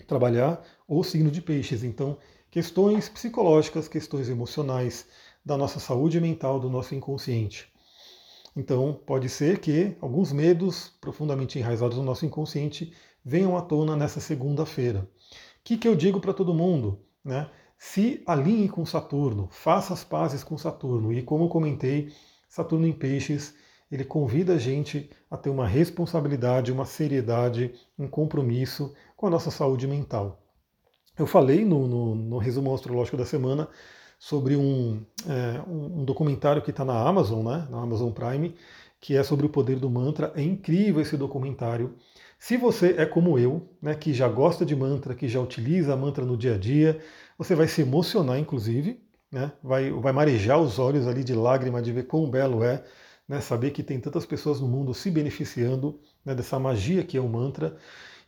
trabalhar 0.07 0.65
o 0.89 1.05
signo 1.05 1.31
de 1.31 1.43
peixes. 1.43 1.85
Então, 1.85 2.19
questões 2.51 3.09
psicológicas, 3.09 3.87
questões 3.87 4.29
emocionais, 4.29 5.07
da 5.45 5.57
nossa 5.57 5.79
saúde 5.79 6.21
mental, 6.21 6.59
do 6.59 6.71
nosso 6.71 6.95
inconsciente. 6.95 7.71
Então, 8.57 9.01
pode 9.07 9.29
ser 9.29 9.59
que 9.59 9.97
alguns 10.01 10.33
medos 10.33 10.93
profundamente 11.01 11.59
enraizados 11.59 11.97
no 11.99 12.03
nosso 12.03 12.25
inconsciente 12.25 12.93
venham 13.25 13.57
à 13.57 13.63
tona 13.63 13.97
nessa 13.97 14.21
segunda-feira. 14.21 15.01
O 15.01 15.07
que, 15.65 15.77
que 15.77 15.87
eu 15.87 15.95
digo 15.95 16.21
para 16.21 16.35
todo 16.35 16.55
mundo? 16.55 17.01
Né? 17.25 17.49
Se 17.85 18.23
alinhe 18.27 18.69
com 18.69 18.87
Saturno, 18.87 19.49
faça 19.51 19.93
as 19.93 20.05
pazes 20.05 20.45
com 20.45 20.57
Saturno. 20.57 21.13
E 21.13 21.21
como 21.21 21.47
eu 21.47 21.49
comentei, 21.49 22.13
Saturno 22.49 22.87
em 22.87 22.93
Peixes, 22.93 23.55
ele 23.91 24.05
convida 24.05 24.55
a 24.55 24.59
gente 24.59 25.11
a 25.29 25.37
ter 25.37 25.51
uma 25.51 25.67
responsabilidade, 25.67 26.71
uma 26.71 26.85
seriedade, 26.85 27.75
um 27.99 28.07
compromisso 28.07 28.95
com 29.17 29.27
a 29.27 29.31
nossa 29.31 29.51
saúde 29.51 29.89
mental. 29.89 30.41
Eu 31.19 31.27
falei 31.27 31.65
no, 31.65 31.89
no, 31.89 32.15
no 32.15 32.39
resumo 32.39 32.73
astrológico 32.73 33.17
da 33.17 33.27
semana 33.27 33.69
sobre 34.17 34.57
um, 34.57 35.05
é, 35.29 35.61
um 35.69 36.05
documentário 36.05 36.63
que 36.63 36.71
está 36.71 36.85
na 36.85 36.97
Amazon, 36.97 37.45
né, 37.45 37.67
na 37.69 37.83
Amazon 37.83 38.13
Prime, 38.13 38.55
que 39.01 39.17
é 39.17 39.25
sobre 39.25 39.45
o 39.45 39.51
poder 39.51 39.81
do 39.81 39.91
mantra. 39.91 40.33
É 40.37 40.43
incrível 40.43 41.03
esse 41.03 41.17
documentário. 41.17 41.97
Se 42.39 42.57
você 42.57 42.95
é 42.97 43.07
como 43.07 43.39
eu, 43.39 43.69
né, 43.83 43.95
que 43.95 44.15
já 44.15 44.29
gosta 44.29 44.65
de 44.65 44.75
mantra, 44.77 45.17
que 45.17 45.27
já 45.27 45.41
utiliza 45.41 45.97
mantra 45.97 46.25
no 46.25 46.37
dia 46.37 46.55
a 46.55 46.59
dia, 46.59 47.01
você 47.43 47.55
vai 47.55 47.67
se 47.67 47.83
emocionar, 47.83 48.39
inclusive, 48.39 49.03
né, 49.31 49.53
vai, 49.63 49.91
vai 49.91 50.13
marejar 50.13 50.61
os 50.61 50.79
olhos 50.79 51.07
ali 51.09 51.25
de 51.25 51.35
lágrima 51.35 51.83
de 51.83 51.91
ver 51.91 52.07
quão 52.07 52.31
belo 52.31 52.63
é 52.63 52.85
né, 53.29 53.41
saber 53.41 53.71
que 53.71 53.83
tem 53.83 53.99
tantas 53.99 54.25
pessoas 54.25 54.61
no 54.61 54.69
mundo 54.69 54.95
se 54.95 55.11
beneficiando 55.11 55.99
né, 56.25 56.35
dessa 56.35 56.59
magia 56.59 57.03
que 57.03 57.17
é 57.17 57.21
o 57.21 57.29
mantra. 57.29 57.77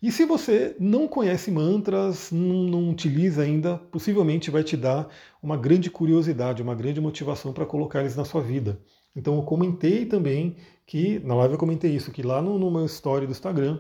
E 0.03 0.11
se 0.11 0.25
você 0.25 0.77
não 0.81 1.07
conhece 1.07 1.51
mantras, 1.51 2.31
não, 2.33 2.65
não, 2.65 2.91
utiliza 2.91 3.43
ainda, 3.43 3.79
possivelmente 3.79 4.51
vai 4.51 4.63
te 4.65 4.77
dar 4.77 5.09
uma 5.43 5.57
grande 5.57 5.91
curiosidade, 5.91 6.63
uma 6.63 6.75
grande 6.75 7.01
motivação 7.01 7.53
para 7.53 7.65
colocar 7.65 8.01
eles 8.01 8.17
na 8.17 8.25
sua 8.25 8.43
vida. 8.43 8.81
Então 9.15 9.37
eu 9.37 9.43
comentei 9.43 10.05
também 10.07 10.57
que, 10.87 11.21
na 11.21 11.35
live 11.37 11.55
eu 11.55 11.59
comentei 11.59 11.95
isso, 11.95 12.11
que 12.11 12.23
lá 12.23 12.43
no, 12.43 12.59
no 12.59 12.71
meu 12.71 12.85
story 12.87 13.27
do 13.27 13.33
Instagram 13.33 13.79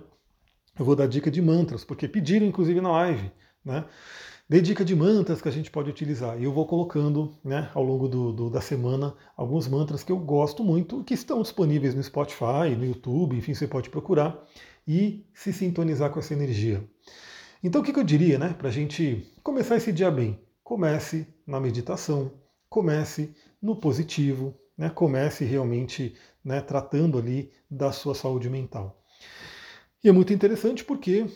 eu 0.78 0.84
vou 0.84 0.94
dar 0.94 1.06
dica 1.06 1.30
de 1.30 1.42
mantras, 1.42 1.84
porque 1.84 2.06
pediram 2.06 2.46
inclusive 2.46 2.80
na 2.80 2.92
live, 2.92 3.30
né? 3.64 3.84
Dei 4.46 4.60
dica 4.60 4.84
de 4.84 4.94
mantras 4.94 5.40
que 5.40 5.48
a 5.48 5.50
gente 5.50 5.70
pode 5.70 5.88
utilizar. 5.88 6.38
E 6.38 6.44
eu 6.44 6.52
vou 6.52 6.66
colocando 6.66 7.34
né, 7.42 7.70
ao 7.72 7.82
longo 7.82 8.06
do, 8.06 8.30
do, 8.30 8.50
da 8.50 8.60
semana 8.60 9.14
alguns 9.34 9.66
mantras 9.66 10.04
que 10.04 10.12
eu 10.12 10.18
gosto 10.18 10.62
muito, 10.62 11.02
que 11.02 11.14
estão 11.14 11.40
disponíveis 11.40 11.94
no 11.94 12.02
Spotify, 12.02 12.76
no 12.76 12.84
YouTube, 12.84 13.38
enfim, 13.38 13.54
você 13.54 13.66
pode 13.66 13.88
procurar 13.88 14.38
e 14.86 15.24
se 15.32 15.50
sintonizar 15.50 16.10
com 16.10 16.18
essa 16.18 16.34
energia. 16.34 16.86
Então, 17.62 17.80
o 17.80 17.84
que 17.84 17.98
eu 17.98 18.04
diria, 18.04 18.38
né, 18.38 18.52
para 18.52 18.68
a 18.68 18.72
gente 18.72 19.26
começar 19.42 19.76
esse 19.76 19.90
dia 19.90 20.10
bem? 20.10 20.38
Comece 20.62 21.26
na 21.46 21.58
meditação, 21.58 22.30
comece 22.68 23.34
no 23.62 23.74
positivo, 23.74 24.54
né, 24.76 24.90
comece 24.90 25.46
realmente 25.46 26.14
né, 26.44 26.60
tratando 26.60 27.18
ali 27.18 27.50
da 27.70 27.92
sua 27.92 28.14
saúde 28.14 28.50
mental. 28.50 29.02
E 30.02 30.08
é 30.10 30.12
muito 30.12 30.34
interessante 30.34 30.84
porque 30.84 31.26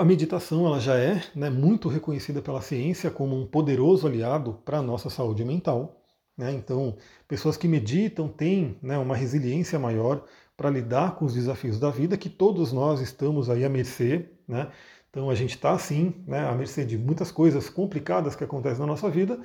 a 0.00 0.04
meditação 0.04 0.66
ela 0.66 0.80
já 0.80 0.96
é 0.96 1.22
né, 1.34 1.48
muito 1.48 1.88
reconhecida 1.88 2.42
pela 2.42 2.60
ciência 2.60 3.10
como 3.10 3.40
um 3.40 3.46
poderoso 3.46 4.06
aliado 4.06 4.54
para 4.64 4.78
a 4.78 4.82
nossa 4.82 5.08
saúde 5.08 5.44
mental. 5.44 6.02
Né? 6.36 6.52
Então, 6.52 6.96
pessoas 7.28 7.56
que 7.56 7.68
meditam 7.68 8.28
têm 8.28 8.78
né, 8.82 8.98
uma 8.98 9.16
resiliência 9.16 9.78
maior, 9.78 10.24
para 10.56 10.70
lidar 10.70 11.16
com 11.16 11.26
os 11.26 11.34
desafios 11.34 11.78
da 11.78 11.90
vida, 11.90 12.16
que 12.16 12.30
todos 12.30 12.72
nós 12.72 13.00
estamos 13.00 13.50
aí 13.50 13.64
à 13.64 13.68
mercê, 13.68 14.30
né? 14.48 14.70
Então 15.10 15.28
a 15.30 15.34
gente 15.34 15.54
está 15.54 15.72
assim, 15.72 16.14
né, 16.26 16.48
à 16.48 16.54
mercê 16.54 16.84
de 16.84 16.96
muitas 16.96 17.30
coisas 17.30 17.68
complicadas 17.68 18.34
que 18.34 18.44
acontecem 18.44 18.80
na 18.80 18.86
nossa 18.86 19.10
vida, 19.10 19.40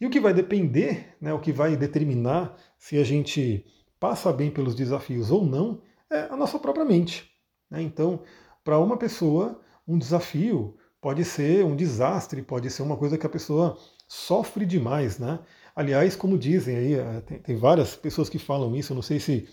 e 0.00 0.06
o 0.06 0.10
que 0.10 0.20
vai 0.20 0.32
depender, 0.32 1.16
né, 1.20 1.32
o 1.32 1.40
que 1.40 1.52
vai 1.52 1.76
determinar 1.76 2.56
se 2.78 2.98
a 2.98 3.04
gente 3.04 3.64
passa 3.98 4.32
bem 4.32 4.50
pelos 4.50 4.74
desafios 4.74 5.30
ou 5.30 5.44
não, 5.44 5.82
é 6.10 6.22
a 6.22 6.36
nossa 6.36 6.58
própria 6.58 6.84
mente. 6.84 7.30
Então, 7.72 8.22
para 8.64 8.78
uma 8.78 8.96
pessoa, 8.96 9.60
um 9.90 9.98
desafio 9.98 10.76
pode 11.00 11.24
ser 11.24 11.64
um 11.64 11.74
desastre, 11.74 12.42
pode 12.42 12.70
ser 12.70 12.82
uma 12.82 12.96
coisa 12.96 13.18
que 13.18 13.26
a 13.26 13.30
pessoa 13.30 13.76
sofre 14.06 14.64
demais, 14.64 15.18
né? 15.18 15.40
Aliás, 15.74 16.14
como 16.14 16.38
dizem 16.38 16.76
aí, 16.76 16.94
eh, 16.94 17.20
tem, 17.22 17.38
tem 17.38 17.56
várias 17.56 17.96
pessoas 17.96 18.28
que 18.28 18.38
falam 18.38 18.76
isso, 18.76 18.92
eu 18.92 18.94
não 18.94 19.02
sei 19.02 19.18
se 19.18 19.48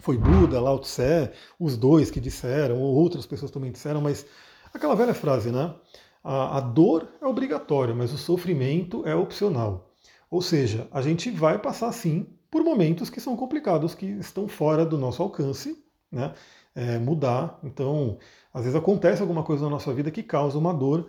foi 0.00 0.16
Buda, 0.16 0.60
Lao 0.60 0.78
Tse, 0.78 1.30
os 1.58 1.76
dois 1.76 2.10
que 2.10 2.20
disseram, 2.20 2.80
ou 2.80 2.94
outras 2.94 3.26
pessoas 3.26 3.50
também 3.50 3.72
disseram, 3.72 4.00
mas 4.00 4.26
aquela 4.72 4.94
velha 4.94 5.14
frase, 5.14 5.50
né? 5.50 5.74
A, 6.22 6.58
a 6.58 6.60
dor 6.60 7.08
é 7.20 7.26
obrigatória, 7.26 7.94
mas 7.94 8.12
o 8.12 8.18
sofrimento 8.18 9.06
é 9.06 9.14
opcional. 9.14 9.92
Ou 10.30 10.42
seja, 10.42 10.86
a 10.92 11.00
gente 11.00 11.30
vai 11.30 11.58
passar 11.58 11.90
sim 11.92 12.26
por 12.50 12.62
momentos 12.62 13.10
que 13.10 13.20
são 13.20 13.36
complicados, 13.36 13.94
que 13.94 14.06
estão 14.06 14.46
fora 14.46 14.84
do 14.84 14.98
nosso 14.98 15.22
alcance, 15.22 15.82
né? 16.12 16.34
É, 16.80 16.96
mudar. 16.96 17.58
Então, 17.64 18.18
às 18.54 18.62
vezes 18.62 18.78
acontece 18.78 19.20
alguma 19.20 19.42
coisa 19.42 19.64
na 19.64 19.70
nossa 19.70 19.92
vida 19.92 20.12
que 20.12 20.22
causa 20.22 20.56
uma 20.56 20.72
dor, 20.72 21.08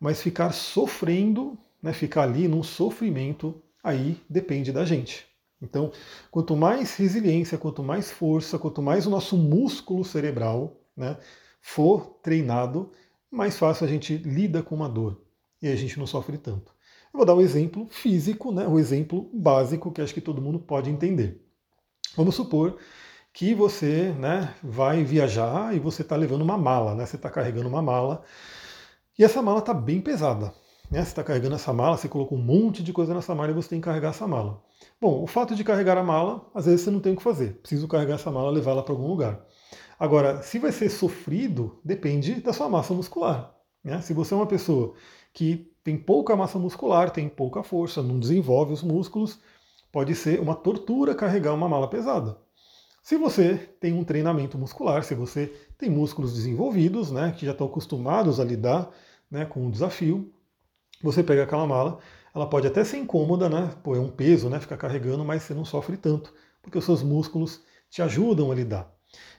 mas 0.00 0.22
ficar 0.22 0.50
sofrendo, 0.50 1.58
né, 1.82 1.92
ficar 1.92 2.22
ali 2.22 2.48
num 2.48 2.62
sofrimento, 2.62 3.62
aí 3.84 4.18
depende 4.30 4.72
da 4.72 4.82
gente. 4.82 5.26
Então, 5.60 5.92
quanto 6.30 6.56
mais 6.56 6.96
resiliência, 6.96 7.58
quanto 7.58 7.82
mais 7.82 8.10
força, 8.10 8.58
quanto 8.58 8.80
mais 8.80 9.06
o 9.06 9.10
nosso 9.10 9.36
músculo 9.36 10.06
cerebral 10.06 10.80
né, 10.96 11.18
for 11.60 12.18
treinado, 12.22 12.90
mais 13.30 13.58
fácil 13.58 13.84
a 13.84 13.88
gente 13.90 14.16
lida 14.16 14.62
com 14.62 14.74
uma 14.74 14.88
dor 14.88 15.20
e 15.60 15.68
a 15.68 15.76
gente 15.76 15.98
não 15.98 16.06
sofre 16.06 16.38
tanto. 16.38 16.72
Eu 17.12 17.18
vou 17.18 17.26
dar 17.26 17.34
um 17.34 17.42
exemplo 17.42 17.86
físico, 17.90 18.50
né, 18.52 18.66
um 18.66 18.78
exemplo 18.78 19.28
básico 19.34 19.92
que 19.92 20.00
acho 20.00 20.14
que 20.14 20.20
todo 20.22 20.40
mundo 20.40 20.58
pode 20.58 20.88
entender. 20.88 21.44
Vamos 22.16 22.36
supor 22.36 22.78
que 23.40 23.54
você 23.54 24.14
né, 24.18 24.54
vai 24.62 25.02
viajar 25.02 25.74
e 25.74 25.78
você 25.78 26.02
está 26.02 26.14
levando 26.14 26.42
uma 26.42 26.58
mala, 26.58 26.94
né, 26.94 27.06
você 27.06 27.16
está 27.16 27.30
carregando 27.30 27.70
uma 27.70 27.80
mala 27.80 28.22
e 29.18 29.24
essa 29.24 29.40
mala 29.40 29.60
está 29.60 29.72
bem 29.72 29.98
pesada. 29.98 30.52
Né, 30.90 31.02
você 31.02 31.08
está 31.08 31.24
carregando 31.24 31.54
essa 31.54 31.72
mala, 31.72 31.96
você 31.96 32.06
colocou 32.06 32.36
um 32.36 32.42
monte 32.42 32.82
de 32.82 32.92
coisa 32.92 33.14
nessa 33.14 33.34
mala 33.34 33.50
e 33.50 33.54
você 33.54 33.70
tem 33.70 33.80
que 33.80 33.86
carregar 33.86 34.10
essa 34.10 34.26
mala. 34.26 34.62
Bom, 35.00 35.22
o 35.22 35.26
fato 35.26 35.54
de 35.54 35.64
carregar 35.64 35.96
a 35.96 36.02
mala, 36.02 36.46
às 36.54 36.66
vezes 36.66 36.82
você 36.82 36.90
não 36.90 37.00
tem 37.00 37.14
o 37.14 37.16
que 37.16 37.22
fazer. 37.22 37.54
Preciso 37.62 37.88
carregar 37.88 38.16
essa 38.16 38.30
mala 38.30 38.50
levá-la 38.50 38.82
para 38.82 38.92
algum 38.92 39.08
lugar. 39.08 39.42
Agora, 39.98 40.42
se 40.42 40.58
vai 40.58 40.70
ser 40.70 40.90
sofrido, 40.90 41.80
depende 41.82 42.42
da 42.42 42.52
sua 42.52 42.68
massa 42.68 42.92
muscular. 42.92 43.56
Né? 43.82 44.02
Se 44.02 44.12
você 44.12 44.34
é 44.34 44.36
uma 44.36 44.46
pessoa 44.46 44.92
que 45.32 45.72
tem 45.82 45.96
pouca 45.96 46.36
massa 46.36 46.58
muscular, 46.58 47.08
tem 47.08 47.26
pouca 47.26 47.62
força, 47.62 48.02
não 48.02 48.20
desenvolve 48.20 48.74
os 48.74 48.82
músculos, 48.82 49.38
pode 49.90 50.14
ser 50.14 50.40
uma 50.40 50.54
tortura 50.54 51.14
carregar 51.14 51.54
uma 51.54 51.70
mala 51.70 51.88
pesada. 51.88 52.36
Se 53.02 53.16
você 53.16 53.56
tem 53.80 53.92
um 53.92 54.04
treinamento 54.04 54.58
muscular, 54.58 55.02
se 55.02 55.14
você 55.14 55.46
tem 55.78 55.90
músculos 55.90 56.34
desenvolvidos, 56.34 57.10
né, 57.10 57.32
que 57.36 57.46
já 57.46 57.52
estão 57.52 57.66
acostumados 57.66 58.38
a 58.38 58.44
lidar 58.44 58.90
né, 59.30 59.44
com 59.44 59.66
o 59.66 59.70
desafio, 59.70 60.32
você 61.02 61.22
pega 61.22 61.44
aquela 61.44 61.66
mala, 61.66 61.98
ela 62.34 62.46
pode 62.46 62.66
até 62.66 62.84
ser 62.84 62.98
incômoda, 62.98 63.48
né? 63.48 63.74
Pô, 63.82 63.96
é 63.96 64.00
um 64.00 64.10
peso, 64.10 64.48
né? 64.48 64.60
Ficar 64.60 64.76
carregando, 64.76 65.24
mas 65.24 65.42
você 65.42 65.54
não 65.54 65.64
sofre 65.64 65.96
tanto, 65.96 66.32
porque 66.62 66.78
os 66.78 66.84
seus 66.84 67.02
músculos 67.02 67.62
te 67.88 68.02
ajudam 68.02 68.52
a 68.52 68.54
lidar. 68.54 68.92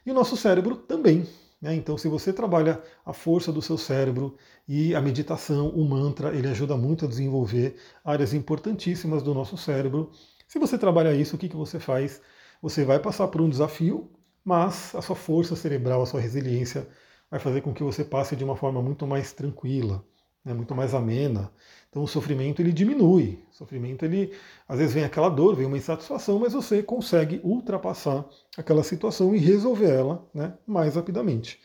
E 0.05 0.11
o 0.11 0.13
nosso 0.13 0.35
cérebro 0.35 0.75
também. 0.75 1.25
Né? 1.61 1.75
Então, 1.75 1.97
se 1.97 2.07
você 2.07 2.33
trabalha 2.33 2.81
a 3.05 3.13
força 3.13 3.51
do 3.51 3.61
seu 3.61 3.77
cérebro 3.77 4.35
e 4.67 4.95
a 4.95 5.01
meditação, 5.01 5.69
o 5.69 5.87
mantra, 5.87 6.35
ele 6.35 6.47
ajuda 6.47 6.75
muito 6.75 7.05
a 7.05 7.07
desenvolver 7.07 7.77
áreas 8.03 8.33
importantíssimas 8.33 9.21
do 9.21 9.33
nosso 9.33 9.55
cérebro. 9.55 10.11
Se 10.47 10.59
você 10.59 10.77
trabalha 10.77 11.13
isso, 11.13 11.35
o 11.35 11.39
que, 11.39 11.47
que 11.47 11.55
você 11.55 11.79
faz? 11.79 12.21
Você 12.61 12.85
vai 12.85 12.99
passar 12.99 13.27
por 13.27 13.41
um 13.41 13.49
desafio, 13.49 14.11
mas 14.43 14.93
a 14.95 15.01
sua 15.01 15.15
força 15.15 15.55
cerebral, 15.55 16.01
a 16.01 16.05
sua 16.05 16.21
resiliência 16.21 16.87
vai 17.29 17.39
fazer 17.39 17.61
com 17.61 17.73
que 17.73 17.83
você 17.83 18.03
passe 18.03 18.35
de 18.35 18.43
uma 18.43 18.55
forma 18.55 18.81
muito 18.81 19.07
mais 19.07 19.31
tranquila, 19.31 20.05
né, 20.43 20.53
muito 20.53 20.75
mais 20.75 20.93
amena. 20.93 21.51
Então 21.89 22.03
o 22.03 22.07
sofrimento 22.07 22.61
ele 22.61 22.71
diminui. 22.71 23.43
O 23.51 23.55
sofrimento 23.55 24.05
ele 24.05 24.33
às 24.67 24.79
vezes 24.79 24.93
vem 24.93 25.03
aquela 25.03 25.29
dor, 25.29 25.55
vem 25.55 25.65
uma 25.65 25.77
insatisfação, 25.77 26.39
mas 26.39 26.53
você 26.53 26.83
consegue 26.83 27.39
ultrapassar 27.43 28.25
aquela 28.57 28.83
situação 28.83 29.35
e 29.35 29.39
resolver 29.39 29.89
ela 29.89 30.27
né, 30.33 30.53
mais 30.67 30.95
rapidamente. 30.95 31.59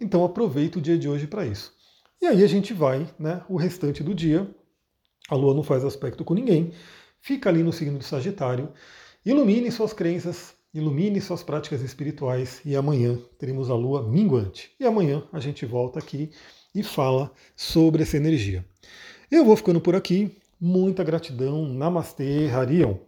Então 0.00 0.24
aproveita 0.24 0.78
o 0.78 0.82
dia 0.82 0.98
de 0.98 1.08
hoje 1.08 1.26
para 1.26 1.46
isso. 1.46 1.74
E 2.20 2.26
aí 2.26 2.42
a 2.42 2.46
gente 2.46 2.74
vai, 2.74 3.08
né, 3.18 3.42
o 3.48 3.56
restante 3.56 4.02
do 4.02 4.14
dia. 4.14 4.48
A 5.28 5.34
Lua 5.34 5.54
não 5.54 5.62
faz 5.62 5.84
aspecto 5.84 6.24
com 6.24 6.34
ninguém, 6.34 6.72
fica 7.20 7.48
ali 7.48 7.62
no 7.62 7.72
signo 7.72 7.98
de 7.98 8.04
Sagitário. 8.04 8.72
Ilumine 9.26 9.72
suas 9.72 9.92
crenças, 9.92 10.54
ilumine 10.72 11.20
suas 11.20 11.42
práticas 11.42 11.82
espirituais 11.82 12.60
e 12.64 12.76
amanhã 12.76 13.18
teremos 13.40 13.68
a 13.68 13.74
lua 13.74 14.08
minguante. 14.08 14.70
E 14.78 14.86
amanhã 14.86 15.24
a 15.32 15.40
gente 15.40 15.66
volta 15.66 15.98
aqui 15.98 16.30
e 16.72 16.80
fala 16.80 17.32
sobre 17.56 18.04
essa 18.04 18.16
energia. 18.16 18.64
Eu 19.28 19.44
vou 19.44 19.56
ficando 19.56 19.80
por 19.80 19.96
aqui. 19.96 20.38
Muita 20.60 21.02
gratidão. 21.02 21.66
Namastê, 21.66 22.48
Harion. 22.50 22.98